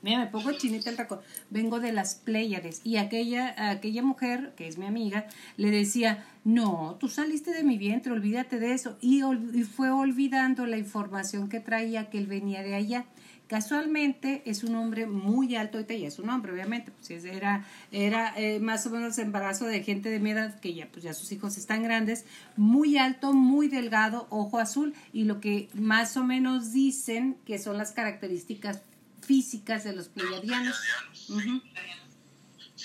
Mira, 0.03 0.19
me 0.19 0.27
pongo 0.27 0.53
chinita 0.53 0.91
el 0.91 0.97
récord. 0.97 1.21
Vengo 1.51 1.81
de 1.81 1.93
las 1.93 2.15
Pléyades. 2.15 2.81
Y 2.85 2.97
aquella, 2.97 3.71
aquella 3.71 4.03
mujer, 4.03 4.53
que 4.57 4.69
es 4.69 4.79
mi 4.79 4.87
amiga, 4.87 5.27
le 5.57 5.71
decía, 5.71 6.25
no, 6.45 6.97
tú 7.01 7.09
saliste 7.09 7.53
de 7.53 7.65
mi 7.65 7.79
vientre, 7.79 8.13
olvídate 8.13 8.59
de 8.59 8.73
eso. 8.75 8.97
Y, 9.01 9.23
y 9.25 9.63
fue 9.65 9.91
olvidando 9.91 10.67
la 10.67 10.79
información 10.79 11.49
que 11.49 11.61
traía, 11.61 12.11
que 12.11 12.19
él 12.19 12.27
venía 12.27 12.63
de 12.63 12.75
allá. 12.75 13.07
Casualmente 13.49 14.43
es 14.45 14.63
un 14.63 14.77
hombre 14.77 15.07
muy 15.07 15.57
alto, 15.57 15.79
ahorita 15.79 15.95
ya 15.95 16.09
es 16.09 16.19
un 16.19 16.29
hombre, 16.29 16.53
obviamente, 16.53 16.93
pues 16.93 17.25
era, 17.25 17.65
era 17.91 18.35
eh, 18.37 18.61
más 18.61 18.87
o 18.87 18.91
menos 18.91 19.17
embarazo 19.17 19.65
de 19.65 19.83
gente 19.83 20.11
de 20.11 20.21
mi 20.21 20.33
edad, 20.33 20.61
que 20.61 20.75
ya, 20.75 20.87
pues 20.93 21.03
ya 21.03 21.15
sus 21.15 21.33
hijos 21.33 21.57
están 21.57 21.83
grandes, 21.83 22.27
muy 22.59 22.99
alto, 22.99 23.33
muy 23.33 23.69
delgado, 23.69 24.27
ojo 24.29 24.59
azul, 24.59 24.93
y 25.15 25.25
lo 25.25 25.41
que 25.41 25.71
más 25.73 26.19
o 26.19 26.25
menos 26.25 26.75
dicen 26.75 27.39
que 27.47 27.59
son 27.59 27.79
las 27.79 27.93
características 27.93 28.83
físicas 29.27 29.85
de 29.85 29.93
los 29.93 30.09
pleiadianos. 30.09 30.77
Sí, 31.15 31.33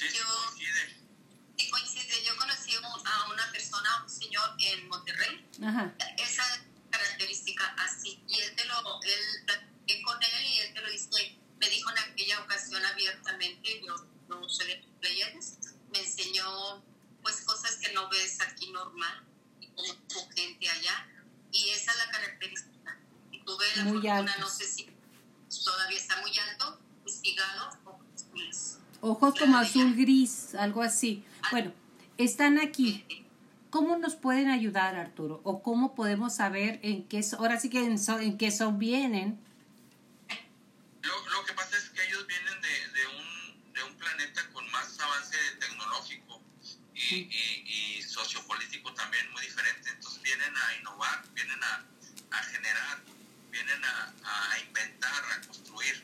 sí, 0.09 0.17
coincide. 0.19 1.03
Sí, 1.57 1.69
coincide. 1.69 2.23
Yo 2.25 2.35
conocí 2.37 2.71
a 2.73 3.31
una 3.31 3.51
persona, 3.51 4.03
un 4.03 4.09
señor 4.09 4.55
en 4.59 4.87
Monterrey, 4.87 5.45
Ajá. 5.63 5.93
esa 6.17 6.43
característica 6.89 7.65
así, 7.79 8.23
y 8.27 8.39
él 8.39 8.55
te 8.55 8.65
lo, 8.65 8.75
él 9.03 9.45
platiqué 9.45 10.01
con 10.03 10.21
él 10.21 10.45
y 10.45 10.57
él 10.59 10.73
te 10.73 10.81
lo 10.81 10.89
dice, 10.91 11.37
me 11.59 11.69
dijo 11.69 11.89
en 11.91 11.97
aquella 11.99 12.41
ocasión 12.41 12.83
abiertamente, 12.85 13.81
yo 13.85 13.95
no 14.29 14.47
soy 14.49 14.67
de 14.67 14.85
Pleiades, 14.99 15.57
me 15.91 15.99
enseñó 15.99 16.83
pues 17.21 17.41
cosas 17.41 17.77
que 17.77 17.93
no 17.93 18.09
ves 18.09 18.41
aquí 18.41 18.71
normal, 18.71 19.23
como 19.75 19.93
tu 20.07 20.27
gente 20.35 20.69
allá, 20.69 21.07
y 21.51 21.69
esa 21.69 21.91
es 21.91 21.97
la 21.97 22.09
característica. 22.11 22.99
Y 23.31 23.39
tuve 23.43 23.65
la 23.75 23.83
Muy 23.85 23.93
fortuna, 23.93 24.17
altos. 24.17 24.39
no 24.39 24.49
sé 24.49 24.65
si 24.67 24.85
todavía 25.63 25.97
está 25.97 26.19
muy 26.21 26.31
alto, 26.37 26.79
espigado, 27.05 27.69
ojos 27.85 28.05
azules. 28.15 28.79
Ojos 29.01 29.35
como 29.39 29.57
azul 29.57 29.95
gris, 29.95 30.55
algo 30.55 30.81
así. 30.81 31.23
Bueno, 31.51 31.73
están 32.17 32.59
aquí. 32.59 33.05
¿Cómo 33.69 33.97
nos 33.97 34.15
pueden 34.15 34.49
ayudar, 34.49 34.95
Arturo? 34.95 35.41
¿O 35.43 35.63
cómo 35.63 35.95
podemos 35.95 36.35
saber 36.35 36.79
en 36.83 37.07
qué, 37.07 37.25
ahora 37.37 37.59
sí 37.59 37.69
que 37.69 37.79
en, 37.83 37.97
so- 37.97 38.19
en 38.19 38.37
qué 38.37 38.51
son 38.51 38.77
vienen? 38.77 39.39
Lo, 41.01 41.29
lo 41.29 41.43
que 41.45 41.53
pasa 41.53 41.75
es 41.77 41.89
que 41.89 42.05
ellos 42.07 42.25
vienen 42.27 42.61
de, 42.61 42.69
de, 42.99 43.07
un, 43.07 43.73
de 43.73 43.83
un 43.83 43.95
planeta 43.97 44.47
con 44.53 44.69
más 44.71 44.97
avance 44.99 45.35
tecnológico 45.59 46.41
y, 46.93 47.15
y, 47.15 47.97
y 47.97 48.01
sociopolítico 48.03 48.93
también 48.93 49.29
muy 49.31 49.41
diferente. 49.41 49.89
Entonces 49.89 50.21
vienen 50.21 50.53
a 50.55 50.77
innovar, 50.79 51.23
vienen 51.33 51.61
a, 51.63 51.85
a 52.31 52.43
generar, 52.43 53.03
vienen 53.53 53.85
a, 53.85 54.13
a 54.25 54.59
inventar, 54.59 55.24
a 55.31 55.42
construir, 55.46 56.03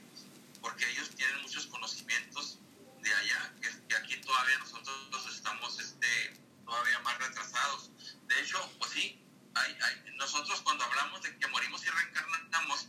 porque 0.62 0.88
ellos 0.91 1.09
tienen 1.15 1.41
muchos 1.41 1.65
conocimientos 1.65 2.59
de 3.01 3.12
allá, 3.13 3.53
que, 3.59 3.69
que 3.88 3.95
aquí 3.95 4.17
todavía 4.21 4.57
nosotros 4.59 5.35
estamos 5.35 5.79
este, 5.79 6.39
todavía 6.63 6.99
más 6.99 7.17
retrasados. 7.17 7.89
De 8.27 8.39
hecho, 8.39 8.57
pues 8.77 8.91
sí, 8.91 9.19
hay, 9.55 9.77
hay, 9.81 10.13
nosotros 10.15 10.62
cuando 10.62 10.83
hablamos 10.83 11.23
de 11.23 11.35
que 11.38 11.47
morimos 11.47 11.83
y 11.83 11.89
reencarnamos, 11.89 12.88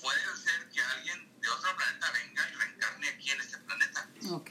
puede 0.00 0.36
ser 0.38 0.70
que 0.70 0.80
alguien 0.80 1.40
de 1.40 1.48
otro 1.50 1.76
planeta 1.76 2.10
venga 2.12 2.48
y 2.50 2.54
reencarne 2.54 3.08
aquí 3.10 3.30
en 3.30 3.40
este 3.42 3.58
planeta 3.58 4.08
Ok. 4.30 4.50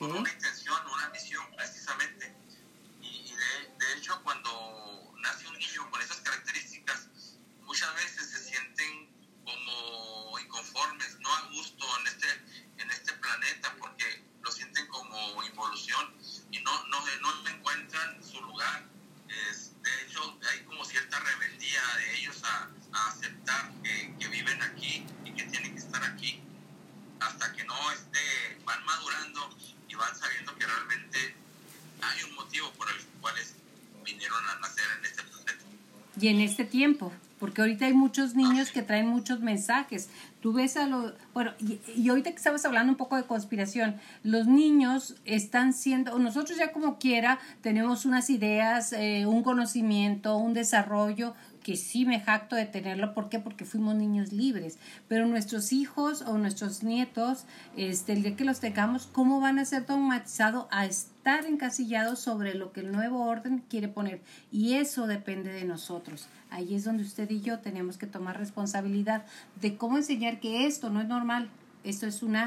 Y 36.22 36.28
en 36.28 36.40
este 36.40 36.64
tiempo, 36.66 37.12
porque 37.40 37.62
ahorita 37.62 37.88
hay 37.88 37.94
muchos 37.94 38.36
niños 38.36 38.72
que 38.72 38.84
traen 38.84 39.08
muchos 39.08 39.40
mensajes. 39.40 40.10
Tú 40.42 40.54
ves 40.54 40.78
a 40.78 40.86
los... 40.86 41.14
Bueno, 41.34 41.52
y, 41.60 41.80
y 41.96 42.10
ahorita 42.10 42.30
que 42.30 42.38
estabas 42.38 42.64
hablando 42.66 42.92
un 42.92 42.98
poco 42.98 43.16
de 43.18 43.24
conspiración, 43.24 43.96
los 44.24 44.46
niños 44.46 45.16
están 45.26 45.74
siendo, 45.74 46.20
nosotros 46.20 46.60
ya 46.60 46.72
como 46.72 47.00
quiera, 47.00 47.40
tenemos 47.62 48.06
unas 48.06 48.30
ideas, 48.30 48.94
eh, 48.94 49.26
un 49.26 49.42
conocimiento, 49.42 50.38
un 50.38 50.54
desarrollo 50.54 51.34
que 51.64 51.78
sí 51.78 52.06
me 52.06 52.20
jacto 52.20 52.56
de 52.56 52.66
tenerlo. 52.66 53.14
¿Por 53.14 53.30
qué? 53.30 53.40
Porque 53.40 53.66
fuimos 53.66 53.96
niños 53.96 54.32
libres. 54.32 54.78
Pero 55.08 55.28
nuestros 55.28 55.72
hijos 55.72 56.22
o 56.24 56.38
nuestros 56.38 56.84
nietos, 56.84 57.46
este, 57.78 58.14
el 58.14 58.24
día 58.24 58.36
que 58.36 58.46
los 58.46 58.60
tengamos, 58.60 59.08
¿cómo 59.08 59.40
van 59.40 59.60
a 59.60 59.66
ser 59.66 59.86
traumatizados 59.86 60.66
a 60.72 60.86
estar 60.86 61.46
encasillados 61.46 62.20
sobre 62.20 62.56
lo 62.56 62.72
que 62.72 62.80
el 62.80 62.92
nuevo 62.92 63.26
orden 63.26 63.60
quiere 63.70 63.88
poner? 63.88 64.22
Y 64.52 64.74
eso 64.74 65.08
depende 65.08 65.52
de 65.52 65.66
nosotros. 65.66 66.28
Ahí 66.50 66.76
es 66.76 66.84
donde 66.84 67.04
usted 67.04 67.30
y 67.30 67.42
yo 67.42 67.60
tenemos 67.60 67.98
que 67.98 68.08
tomar 68.08 68.38
responsabilidad 68.38 69.26
de 69.62 69.78
cómo 69.78 69.98
enseñar 69.98 70.40
que 70.40 70.66
esto 70.68 70.90
no 70.90 71.00
es 71.02 71.08
normal. 71.08 71.50
Esto 71.84 72.06
es 72.08 72.22
un 72.24 72.38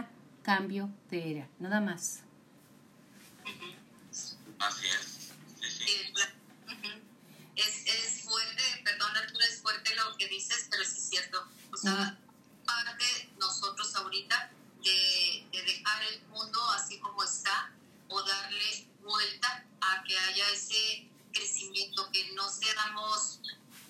cambio 0.43 0.91
de 1.11 1.31
era, 1.37 1.49
nada 1.59 1.81
más. 1.81 2.21
Así 4.59 4.87
es. 4.87 5.31
Sí, 5.61 5.71
sí. 5.71 5.85
Eh, 5.85 6.13
la- 6.15 6.73
ujú. 6.75 7.01
es, 7.57 7.87
es 7.87 8.23
fuerte, 8.23 8.63
perdón 8.85 9.11
Arturo, 9.17 9.41
es 9.49 9.61
fuerte 9.61 9.91
lo 9.95 10.17
que 10.17 10.29
dices, 10.29 10.69
pero 10.71 10.85
sí 10.85 11.17
es 11.17 11.31
sea, 11.85 12.19
parte 12.65 13.33
nosotros 13.39 13.95
ahorita 13.97 14.51
de, 14.83 15.47
de 15.53 15.63
dejar 15.63 16.03
el 16.05 16.23
mundo 16.29 16.61
así 16.71 16.99
como 16.99 17.23
está 17.23 17.73
o 18.09 18.23
darle 18.23 18.89
vuelta 19.03 19.67
a 19.81 20.03
que 20.05 20.17
haya 20.17 20.49
ese 20.51 21.11
crecimiento, 21.33 22.11
que 22.13 22.33
no 22.33 22.49
seamos 22.49 23.41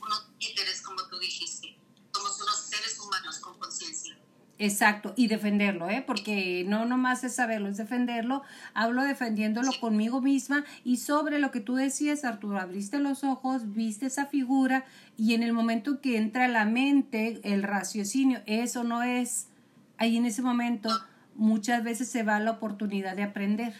unos 0.00 0.26
títeres 0.38 0.82
como 0.82 1.02
tú 1.08 1.18
dijiste, 1.18 1.76
somos 2.12 2.40
unos 2.40 2.56
seres 2.56 2.98
humanos 2.98 3.38
con 3.38 3.58
conciencia. 3.58 4.16
Exacto, 4.58 5.14
y 5.16 5.26
defenderlo, 5.26 5.90
¿eh? 5.90 6.04
Porque 6.06 6.64
no 6.66 6.84
nomás 6.84 7.24
es 7.24 7.34
saberlo, 7.34 7.68
es 7.68 7.76
defenderlo. 7.76 8.42
Hablo 8.72 9.02
defendiéndolo 9.02 9.72
conmigo 9.80 10.20
misma 10.20 10.64
y 10.84 10.98
sobre 10.98 11.40
lo 11.40 11.50
que 11.50 11.58
tú 11.58 11.74
decías, 11.74 12.24
Arturo, 12.24 12.60
abriste 12.60 13.00
los 13.00 13.24
ojos, 13.24 13.74
viste 13.74 14.06
esa 14.06 14.26
figura 14.26 14.86
y 15.16 15.34
en 15.34 15.42
el 15.42 15.52
momento 15.52 16.00
que 16.00 16.16
entra 16.16 16.46
a 16.46 16.48
la 16.48 16.64
mente 16.64 17.40
el 17.44 17.62
raciocinio, 17.62 18.42
eso 18.46 18.84
no 18.84 19.02
es, 19.02 19.48
ahí 19.96 20.16
en 20.16 20.26
ese 20.26 20.42
momento 20.42 20.90
muchas 21.34 21.84
veces 21.84 22.08
se 22.08 22.22
va 22.22 22.40
la 22.40 22.52
oportunidad 22.52 23.16
de 23.16 23.22
aprender. 23.22 23.74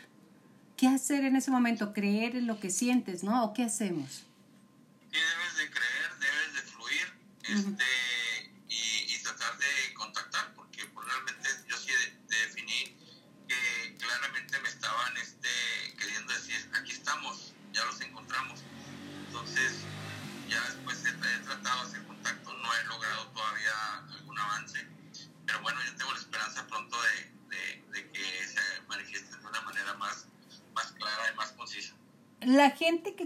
¿Qué 0.76 0.88
hacer 0.88 1.24
en 1.24 1.36
ese 1.36 1.50
momento? 1.50 1.92
Creer 1.92 2.36
en 2.36 2.46
lo 2.46 2.58
que 2.58 2.70
sientes, 2.70 3.22
¿no? 3.22 3.44
¿O 3.44 3.52
qué 3.52 3.64
hacemos? 3.64 4.26
Sí, 5.10 5.20
debes 5.20 5.56
de 5.56 5.70
creer, 5.70 6.10
debes 6.20 6.54
de 6.54 6.62
fluir 6.72 7.74
este, 7.74 7.84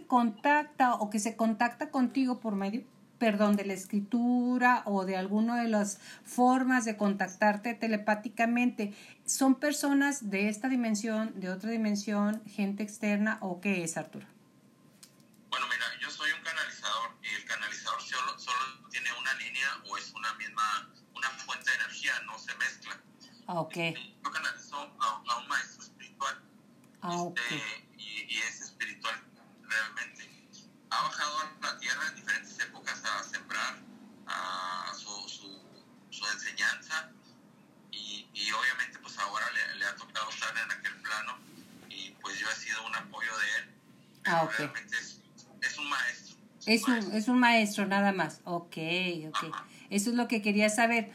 que 0.00 0.06
contacta 0.06 0.94
o 0.94 1.10
que 1.10 1.18
se 1.18 1.36
contacta 1.36 1.90
contigo 1.90 2.40
por 2.40 2.54
medio, 2.54 2.84
perdón, 3.18 3.56
de 3.56 3.64
la 3.64 3.72
escritura 3.72 4.82
o 4.84 5.04
de 5.04 5.16
alguna 5.16 5.60
de 5.60 5.68
las 5.68 5.98
formas 6.24 6.84
de 6.84 6.96
contactarte 6.96 7.74
telepáticamente, 7.74 8.94
¿son 9.26 9.56
personas 9.56 10.30
de 10.30 10.48
esta 10.48 10.68
dimensión, 10.68 11.38
de 11.40 11.50
otra 11.50 11.70
dimensión, 11.70 12.42
gente 12.46 12.82
externa 12.82 13.38
o 13.40 13.60
qué 13.60 13.82
es, 13.82 13.96
Arturo? 13.96 14.26
Bueno, 15.50 15.66
mira, 15.66 15.86
yo 16.00 16.10
soy 16.10 16.30
un 16.30 16.42
canalizador 16.42 17.10
y 17.22 17.34
el 17.34 17.44
canalizador 17.44 18.00
solo, 18.02 18.38
solo 18.38 18.88
tiene 18.90 19.08
una 19.20 19.34
línea 19.34 19.68
o 19.90 19.96
es 19.96 20.12
una 20.12 20.32
misma, 20.34 20.92
una 21.14 21.28
fuente 21.30 21.70
de 21.70 21.76
energía, 21.76 22.12
no 22.26 22.38
se 22.38 22.54
mezcla. 22.56 23.00
Ah, 23.46 23.60
ok. 23.60 23.76
Yo 24.22 24.30
canalizo 24.30 24.76
a, 24.76 25.22
a 25.26 25.38
un 25.38 25.48
maestro 25.48 25.82
espiritual 25.82 26.36
Ah, 27.00 27.30
este, 27.36 27.86
y, 27.96 28.26
y 28.28 28.38
es 28.38 28.60
espiritual 28.60 29.27
realmente. 29.68 30.28
Ha 30.90 31.02
bajado 31.02 31.38
a 31.38 31.66
la 31.66 31.78
tierra 31.78 32.08
en 32.08 32.14
diferentes 32.16 32.58
épocas 32.60 33.02
a 33.04 33.22
sembrar 33.22 33.76
a 34.26 34.92
su, 34.94 35.28
su, 35.28 35.62
su 36.10 36.26
enseñanza 36.26 37.10
y, 37.90 38.26
y, 38.32 38.50
obviamente 38.52 38.98
pues 39.00 39.18
ahora 39.18 39.46
le, 39.52 39.78
le, 39.78 39.84
ha 39.84 39.94
tocado 39.96 40.30
estar 40.30 40.54
en 40.56 40.70
aquel 40.70 40.94
plano 41.02 41.38
y 41.88 42.10
pues 42.22 42.38
yo 42.38 42.46
he 42.50 42.54
sido 42.54 42.86
un 42.86 42.94
apoyo 42.94 43.30
de 43.38 43.46
él. 43.58 43.74
Ah, 44.24 44.44
okay. 44.44 44.66
Realmente 44.66 44.96
es, 44.96 45.20
es, 45.62 45.78
un 45.78 45.88
maestro. 45.88 46.36
Es, 46.66 46.84
un, 46.84 46.90
maestro. 46.92 47.16
es 47.16 47.28
un 47.28 47.38
maestro 47.38 47.86
nada 47.86 48.12
más. 48.12 48.40
Ok, 48.44 48.76
ok. 49.28 49.54
Eso 49.90 50.10
es 50.10 50.16
lo 50.16 50.28
que 50.28 50.42
quería 50.42 50.68
saber. 50.68 51.10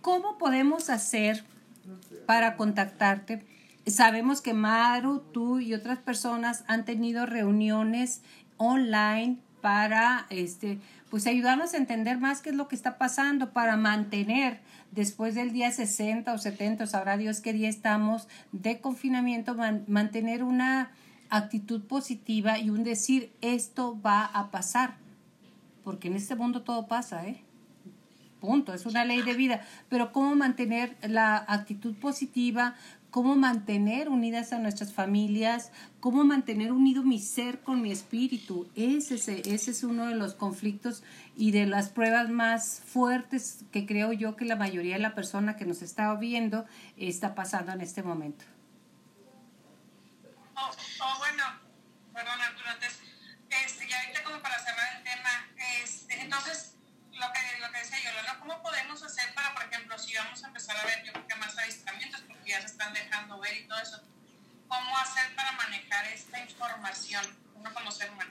¿Cómo 0.00 0.38
podemos 0.38 0.90
hacer 0.90 1.44
para 2.26 2.56
contactarte 2.56 3.44
Sabemos 3.86 4.40
que 4.40 4.54
Maru, 4.54 5.20
tú 5.32 5.58
y 5.58 5.74
otras 5.74 5.98
personas 5.98 6.64
han 6.68 6.84
tenido 6.84 7.26
reuniones 7.26 8.22
online 8.56 9.38
para 9.60 10.26
este 10.30 10.78
pues 11.12 11.26
ayudarnos 11.26 11.74
a 11.74 11.76
entender 11.76 12.18
más 12.18 12.40
qué 12.40 12.48
es 12.48 12.56
lo 12.56 12.68
que 12.68 12.74
está 12.74 12.96
pasando 12.96 13.52
para 13.52 13.76
mantener 13.76 14.60
después 14.92 15.34
del 15.34 15.52
día 15.52 15.70
60 15.70 16.32
o 16.32 16.38
70, 16.38 16.86
sabrá 16.86 17.18
Dios 17.18 17.42
qué 17.42 17.52
día 17.52 17.68
estamos 17.68 18.28
de 18.52 18.80
confinamiento, 18.80 19.54
mantener 19.88 20.42
una 20.42 20.92
actitud 21.28 21.82
positiva 21.82 22.58
y 22.58 22.70
un 22.70 22.82
decir 22.82 23.30
esto 23.42 24.00
va 24.00 24.24
a 24.24 24.50
pasar, 24.50 24.96
porque 25.84 26.08
en 26.08 26.16
este 26.16 26.34
mundo 26.34 26.62
todo 26.62 26.86
pasa, 26.86 27.26
¿eh? 27.26 27.42
Punto, 28.40 28.72
es 28.72 28.86
una 28.86 29.04
ley 29.04 29.20
de 29.20 29.34
vida, 29.34 29.60
pero 29.90 30.12
cómo 30.12 30.34
mantener 30.34 30.96
la 31.02 31.36
actitud 31.36 31.94
positiva, 31.94 32.74
cómo 33.12 33.36
mantener 33.36 34.08
unidas 34.08 34.54
a 34.54 34.58
nuestras 34.58 34.94
familias, 34.94 35.70
cómo 36.00 36.24
mantener 36.24 36.72
unido 36.72 37.02
mi 37.02 37.18
ser 37.20 37.60
con 37.60 37.82
mi 37.82 37.92
espíritu. 37.92 38.70
Ese, 38.74 39.14
ese 39.14 39.70
es 39.70 39.84
uno 39.84 40.06
de 40.06 40.14
los 40.14 40.32
conflictos 40.32 41.04
y 41.36 41.50
de 41.50 41.66
las 41.66 41.90
pruebas 41.90 42.30
más 42.30 42.80
fuertes 42.86 43.66
que 43.70 43.84
creo 43.84 44.14
yo 44.14 44.34
que 44.34 44.46
la 44.46 44.56
mayoría 44.56 44.94
de 44.94 45.02
la 45.02 45.14
persona 45.14 45.56
que 45.56 45.66
nos 45.66 45.82
está 45.82 46.12
viendo 46.14 46.64
está 46.96 47.34
pasando 47.34 47.72
en 47.72 47.82
este 47.82 48.02
momento. 48.02 48.46
Oh, 50.56 50.70
oh 51.04 51.31
uno 67.54 67.74
como 67.74 67.90
ser 67.90 68.10
humano? 68.10 68.30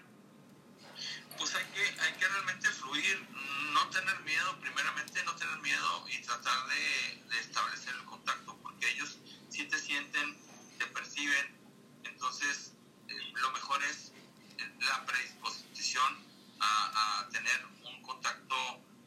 Pues 1.38 1.54
hay 1.56 1.66
que, 1.66 2.02
hay 2.02 2.14
que 2.14 2.28
realmente 2.28 2.68
fluir, 2.70 3.28
no 3.74 3.90
tener 3.90 4.20
miedo, 4.22 4.58
primeramente 4.62 5.24
no 5.26 5.36
tener 5.36 5.58
miedo 5.60 6.08
y 6.08 6.22
tratar 6.22 6.68
de, 6.68 7.40
establecer 7.40 7.94
el 7.96 8.06
contacto, 8.06 8.58
porque 8.62 8.90
ellos 8.90 9.18
sí 9.50 9.66
te 9.66 9.78
sienten, 9.78 10.38
te 10.78 10.86
perciben, 10.88 11.58
entonces 12.04 12.74
eh, 13.10 13.34
lo 13.34 13.52
mejor 13.52 13.84
es 13.84 14.14
eh, 14.58 14.76
la 14.80 15.06
predisposición 15.06 16.32
a 16.60 17.28
tener 17.32 17.66
un 17.84 18.02
contacto 18.04 18.56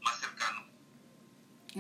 más 0.03 0.19
cercano 0.19 0.67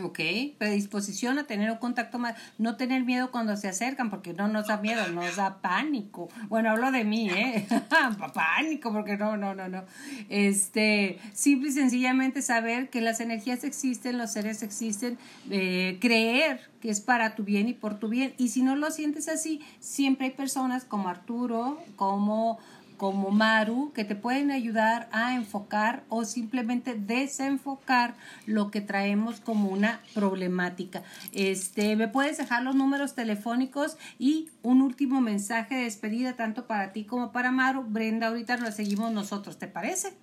Ok, 0.02 0.18
predisposición 0.58 1.38
a 1.38 1.44
tener 1.44 1.70
un 1.70 1.78
contacto 1.78 2.18
más, 2.18 2.34
no 2.58 2.76
tener 2.76 3.04
miedo 3.04 3.30
cuando 3.30 3.56
se 3.56 3.68
acercan, 3.68 4.10
porque 4.10 4.32
no 4.32 4.48
nos 4.48 4.66
da 4.66 4.78
miedo, 4.78 5.06
nos 5.08 5.36
da 5.36 5.60
pánico. 5.60 6.28
Bueno, 6.48 6.70
hablo 6.70 6.90
de 6.90 7.04
mí, 7.04 7.30
¿eh? 7.30 7.66
pánico, 8.34 8.92
porque 8.92 9.16
no, 9.16 9.36
no, 9.36 9.54
no, 9.54 9.68
no. 9.68 9.84
Este, 10.28 11.20
simple 11.32 11.68
y 11.68 11.72
sencillamente 11.72 12.42
saber 12.42 12.90
que 12.90 13.00
las 13.00 13.20
energías 13.20 13.62
existen, 13.62 14.18
los 14.18 14.32
seres 14.32 14.64
existen, 14.64 15.16
eh, 15.50 15.98
creer 16.00 16.68
que 16.80 16.90
es 16.90 17.00
para 17.00 17.36
tu 17.36 17.44
bien 17.44 17.68
y 17.68 17.72
por 17.72 17.98
tu 17.98 18.08
bien. 18.08 18.34
Y 18.36 18.48
si 18.48 18.62
no 18.62 18.74
lo 18.74 18.90
sientes 18.90 19.28
así, 19.28 19.60
siempre 19.78 20.26
hay 20.26 20.32
personas 20.32 20.84
como 20.84 21.08
Arturo, 21.08 21.78
como 21.94 22.58
como 23.04 23.30
Maru 23.30 23.92
que 23.92 24.02
te 24.02 24.16
pueden 24.16 24.50
ayudar 24.50 25.10
a 25.12 25.34
enfocar 25.34 26.04
o 26.08 26.24
simplemente 26.24 26.94
desenfocar 26.94 28.16
lo 28.46 28.70
que 28.70 28.80
traemos 28.80 29.40
como 29.40 29.68
una 29.68 30.00
problemática. 30.14 31.02
Este, 31.34 31.96
me 31.96 32.08
puedes 32.08 32.38
dejar 32.38 32.62
los 32.62 32.74
números 32.74 33.14
telefónicos 33.14 33.98
y 34.18 34.50
un 34.62 34.80
último 34.80 35.20
mensaje 35.20 35.74
de 35.74 35.82
despedida 35.82 36.34
tanto 36.34 36.66
para 36.66 36.92
ti 36.92 37.04
como 37.04 37.30
para 37.30 37.52
Maru. 37.52 37.82
Brenda, 37.82 38.28
ahorita 38.28 38.56
lo 38.56 38.72
seguimos 38.72 39.12
nosotros, 39.12 39.58
¿te 39.58 39.68
parece? 39.68 40.16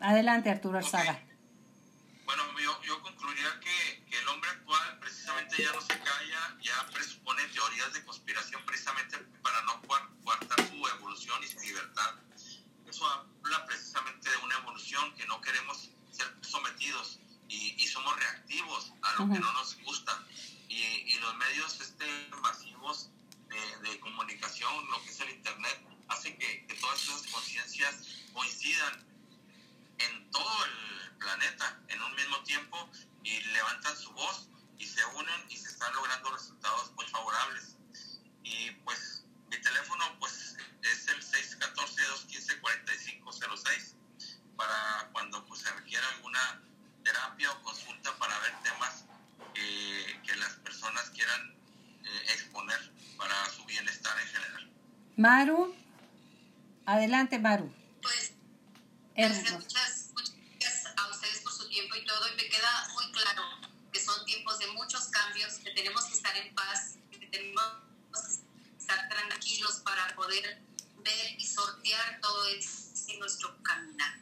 Adelante, 0.00 0.50
Arturo 0.50 0.76
Arzaga. 0.76 1.22
Bueno, 2.26 2.42
yo, 2.62 2.82
yo 2.82 3.00
concluiría 3.00 3.48
que, 3.62 4.04
que, 4.10 4.18
el 4.18 4.28
hombre 4.28 4.50
actual 4.50 4.98
precisamente 5.00 5.56
ya 5.56 5.72
no 5.72 5.80
se 5.80 5.98
calla, 5.98 6.58
ya 6.60 6.86
presupone 6.92 7.42
teorías 7.54 7.94
de 7.94 8.04
conspiración 8.04 8.60
precisamente 8.66 9.16
y 11.42 11.48
su 11.48 11.60
libertad. 11.60 12.14
Eso 12.86 13.06
habla 13.06 13.66
precisamente 13.66 14.30
de 14.30 14.36
una 14.38 14.56
evolución 14.56 15.14
que 15.14 15.26
no 15.26 15.40
queremos 15.40 15.90
ser 16.10 16.34
sometidos 16.40 17.20
y, 17.48 17.74
y 17.82 17.86
somos 17.86 18.16
reactivos 18.16 18.92
a 19.02 19.12
lo 19.12 19.32
que 19.32 19.38
no 19.38 19.52
nos 19.52 19.76
gusta. 19.82 20.24
Y, 20.68 20.82
y 20.82 21.18
los 21.20 21.34
medios 21.36 21.80
este, 21.80 22.06
masivos 22.42 23.10
de, 23.48 23.88
de, 23.88 24.00
comunicación, 24.00 24.90
lo 24.90 25.02
que 25.02 25.10
es 25.10 25.20
el 25.20 25.30
Internet, 25.30 25.80
hace 26.08 26.36
que, 26.36 26.66
que 26.66 26.74
todas 26.74 27.02
esas 27.02 27.26
conciencias 27.28 27.96
coincidan 28.32 29.06
en 29.98 30.30
todo 30.30 30.64
el 30.64 31.16
planeta 31.18 31.80
en 31.88 32.02
un 32.02 32.14
mismo 32.14 32.42
tiempo 32.44 32.90
y 33.24 33.40
levantan 33.40 33.96
su 33.96 34.12
voz 34.12 34.48
y 34.78 34.86
se 34.86 35.04
unen 35.06 35.46
y 35.48 35.56
se 35.56 35.68
están 35.68 35.92
logrando 35.94 36.30
resultados 36.30 36.92
muy 36.92 37.06
favorables. 37.06 37.77
Maru, 55.18 55.74
adelante 56.86 57.40
Maru. 57.40 57.68
Pues, 58.00 58.34
Hermoso. 59.16 59.58
muchas, 59.58 60.10
muchas 60.14 60.34
gracias 60.60 60.92
a 60.96 61.08
ustedes 61.08 61.40
por 61.40 61.52
su 61.52 61.68
tiempo 61.68 61.96
y 61.96 62.04
todo, 62.06 62.28
y 62.28 62.36
me 62.36 62.48
queda 62.48 62.88
muy 62.94 63.10
claro 63.10 63.42
que 63.92 64.00
son 64.00 64.24
tiempos 64.26 64.60
de 64.60 64.68
muchos 64.68 65.08
cambios, 65.08 65.54
que 65.54 65.72
tenemos 65.72 66.04
que 66.04 66.14
estar 66.14 66.36
en 66.36 66.54
paz, 66.54 66.98
que 67.10 67.26
tenemos 67.26 67.64
que 68.12 68.78
estar 68.78 69.08
tranquilos 69.08 69.80
para 69.84 70.14
poder 70.14 70.62
ver 70.98 71.34
y 71.36 71.44
sortear 71.44 72.20
todo 72.20 72.46
esto 72.46 73.10
en 73.10 73.18
nuestro 73.18 73.60
caminar. 73.64 74.20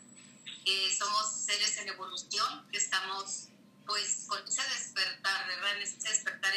Eh, 0.65 0.97
somos 0.99 1.31
seres 1.31 1.77
en 1.77 1.89
evolución, 1.89 2.67
que 2.71 2.79
estamos 2.79 3.49
pues 3.85 4.25
con 4.27 4.43
ese 4.49 4.63
despertar, 4.63 5.47
¿verdad? 5.47 5.77
En 5.77 5.83
ese 5.83 6.09
despertar. 6.09 6.55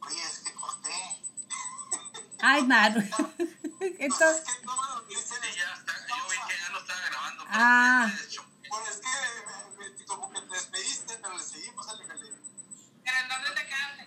Oye, 0.00 0.22
es 0.22 0.40
que 0.40 0.52
corté. 0.54 0.90
Ay, 2.40 2.62
Maru. 2.66 3.00
Entonces, 3.80 4.42
es 4.48 4.56
que 4.56 4.64
no 4.66 4.76
me 4.76 4.88
lo 4.88 5.00
dicen. 5.06 5.38
Ya 5.42 5.74
está, 5.74 5.92
yo 6.08 6.30
vi 6.30 6.36
que 6.48 6.60
ya 6.60 6.68
no 6.70 6.78
estaba 6.78 7.00
grabando. 7.08 7.44
Ah. 7.48 8.12
Pues 8.68 8.88
es 8.90 9.00
que 9.00 10.02
eh, 10.02 10.06
como 10.06 10.30
que 10.30 10.40
te 10.40 10.54
despediste, 10.54 11.18
pero 11.22 11.36
le 11.36 11.44
seguimos 11.44 11.88
al 11.88 12.00
nivel. 12.00 12.18
¿Pero 13.04 13.16
en 13.18 13.28
dónde 13.28 13.50
te 13.50 13.66
quedaste? 13.66 14.02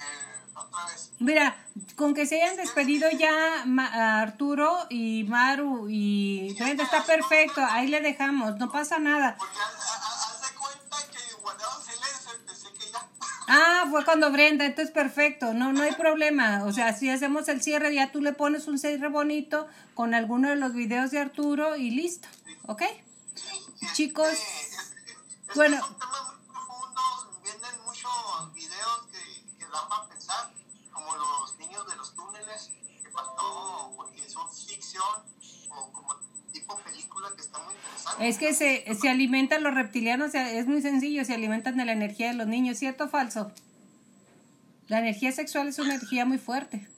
Eh, 0.00 0.52
otra 0.54 0.86
vez. 0.86 1.12
mira, 1.18 1.65
con 1.96 2.14
que 2.14 2.26
se 2.26 2.40
hayan 2.42 2.56
despedido 2.56 3.08
ya 3.10 3.62
Ma- 3.66 4.20
Arturo 4.20 4.86
y 4.90 5.24
Maru 5.24 5.86
y 5.88 6.54
Brenda, 6.58 6.84
está 6.84 7.02
perfecto. 7.04 7.62
Ahí 7.70 7.88
le 7.88 8.00
dejamos, 8.00 8.56
no 8.58 8.70
pasa 8.70 8.98
nada. 8.98 9.36
Porque 9.38 9.54
haz, 9.58 9.74
haz- 9.74 10.42
haz 10.44 10.50
de 10.50 10.56
cuenta 10.58 10.96
que 11.10 11.34
guardaba 11.42 11.80
silencio 11.80 12.30
y 12.42 12.46
pensé 12.46 12.68
que 12.78 12.92
ya. 12.92 13.02
Ah, 13.48 13.84
fue 13.90 14.04
cuando 14.04 14.30
Brenda, 14.30 14.64
entonces 14.66 14.92
perfecto, 14.92 15.54
no, 15.54 15.72
no 15.72 15.82
hay 15.82 15.92
problema. 15.92 16.64
O 16.64 16.72
sea, 16.72 16.92
si 16.92 17.08
hacemos 17.10 17.48
el 17.48 17.62
cierre, 17.62 17.94
ya 17.94 18.12
tú 18.12 18.20
le 18.20 18.32
pones 18.32 18.66
un 18.68 18.78
cierre 18.78 19.08
bonito 19.08 19.66
con 19.94 20.14
alguno 20.14 20.48
de 20.50 20.56
los 20.56 20.74
videos 20.74 21.10
de 21.12 21.20
Arturo 21.20 21.76
y 21.76 21.90
listo, 21.90 22.28
¿ok? 22.66 22.82
Chicos, 23.94 24.28
Es 24.28 25.54
bueno. 25.54 25.80
Es 38.20 38.38
que 38.38 38.54
se, 38.54 38.84
se 38.94 39.08
alimentan 39.08 39.62
los 39.62 39.74
reptilianos, 39.74 40.34
es 40.34 40.66
muy 40.66 40.80
sencillo, 40.80 41.24
se 41.24 41.34
alimentan 41.34 41.76
de 41.76 41.84
la 41.84 41.92
energía 41.92 42.28
de 42.28 42.34
los 42.34 42.46
niños, 42.46 42.78
¿cierto 42.78 43.04
o 43.04 43.08
falso? 43.08 43.52
La 44.88 45.00
energía 45.00 45.32
sexual 45.32 45.68
es 45.68 45.78
una 45.78 45.94
energía 45.94 46.24
muy 46.24 46.38
fuerte. 46.38 46.88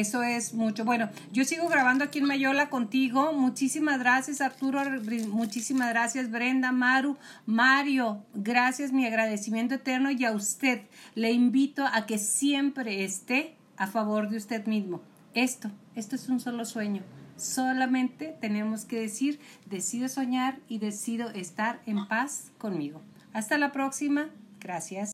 Eso 0.00 0.22
es 0.22 0.54
mucho. 0.54 0.84
Bueno, 0.84 1.08
yo 1.32 1.44
sigo 1.44 1.68
grabando 1.68 2.04
aquí 2.04 2.18
en 2.18 2.26
Mayola 2.26 2.70
contigo. 2.70 3.32
Muchísimas 3.32 3.98
gracias, 3.98 4.40
Arturo. 4.40 4.82
Muchísimas 5.28 5.90
gracias, 5.90 6.30
Brenda, 6.30 6.72
Maru, 6.72 7.16
Mario. 7.46 8.24
Gracias, 8.34 8.92
mi 8.92 9.06
agradecimiento 9.06 9.74
eterno. 9.74 10.10
Y 10.10 10.24
a 10.24 10.32
usted 10.32 10.82
le 11.14 11.32
invito 11.32 11.84
a 11.86 12.06
que 12.06 12.18
siempre 12.18 13.04
esté 13.04 13.56
a 13.76 13.86
favor 13.86 14.28
de 14.28 14.36
usted 14.36 14.66
mismo. 14.66 15.00
Esto, 15.34 15.70
esto 15.94 16.16
es 16.16 16.28
un 16.28 16.40
solo 16.40 16.64
sueño. 16.64 17.02
Solamente 17.36 18.36
tenemos 18.40 18.84
que 18.84 19.00
decir, 19.00 19.40
decido 19.66 20.08
soñar 20.08 20.58
y 20.68 20.78
decido 20.78 21.30
estar 21.30 21.80
en 21.86 22.06
paz 22.06 22.52
conmigo. 22.58 23.00
Hasta 23.32 23.58
la 23.58 23.72
próxima. 23.72 24.28
Gracias. 24.60 25.02